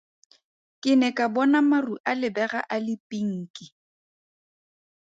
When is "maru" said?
1.69-1.95